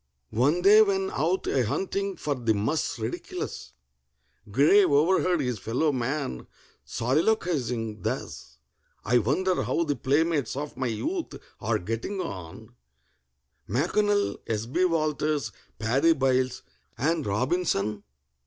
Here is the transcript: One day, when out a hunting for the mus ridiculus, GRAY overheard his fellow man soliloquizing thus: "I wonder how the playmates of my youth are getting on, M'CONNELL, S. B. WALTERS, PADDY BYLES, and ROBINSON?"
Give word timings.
One 0.31 0.63
day, 0.63 0.81
when 0.81 1.11
out 1.11 1.45
a 1.45 1.63
hunting 1.63 2.15
for 2.17 2.33
the 2.33 2.55
mus 2.55 2.97
ridiculus, 2.97 3.73
GRAY 4.49 4.83
overheard 4.83 5.41
his 5.41 5.59
fellow 5.59 5.91
man 5.91 6.47
soliloquizing 6.83 8.01
thus: 8.01 8.57
"I 9.05 9.19
wonder 9.19 9.61
how 9.61 9.83
the 9.83 9.95
playmates 9.95 10.55
of 10.55 10.75
my 10.75 10.87
youth 10.87 11.35
are 11.59 11.77
getting 11.77 12.19
on, 12.19 12.73
M'CONNELL, 13.69 14.39
S. 14.47 14.65
B. 14.65 14.85
WALTERS, 14.85 15.51
PADDY 15.77 16.13
BYLES, 16.13 16.63
and 16.97 17.23
ROBINSON?" 17.23 18.01